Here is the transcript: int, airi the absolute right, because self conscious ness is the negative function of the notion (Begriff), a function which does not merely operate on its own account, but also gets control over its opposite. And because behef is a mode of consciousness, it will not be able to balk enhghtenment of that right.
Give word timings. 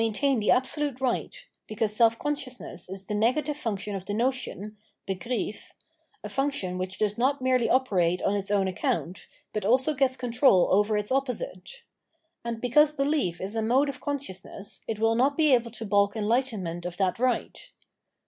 int, 0.01 0.19
airi 0.21 0.39
the 0.39 0.49
absolute 0.49 0.99
right, 0.99 1.45
because 1.67 1.95
self 1.95 2.17
conscious 2.17 2.59
ness 2.59 2.89
is 2.89 3.05
the 3.05 3.13
negative 3.13 3.55
function 3.55 3.93
of 3.95 4.03
the 4.05 4.15
notion 4.15 4.75
(Begriff), 5.07 5.73
a 6.23 6.27
function 6.27 6.79
which 6.79 6.97
does 6.97 7.19
not 7.19 7.39
merely 7.39 7.69
operate 7.69 8.19
on 8.23 8.33
its 8.35 8.49
own 8.49 8.67
account, 8.67 9.27
but 9.53 9.63
also 9.63 9.93
gets 9.93 10.17
control 10.17 10.67
over 10.71 10.97
its 10.97 11.11
opposite. 11.11 11.83
And 12.43 12.59
because 12.59 12.91
behef 12.91 13.39
is 13.39 13.55
a 13.55 13.61
mode 13.61 13.89
of 13.89 14.01
consciousness, 14.01 14.81
it 14.87 14.97
will 14.97 15.13
not 15.13 15.37
be 15.37 15.53
able 15.53 15.69
to 15.69 15.85
balk 15.85 16.15
enhghtenment 16.15 16.83
of 16.87 16.97
that 16.97 17.19
right. 17.19 17.69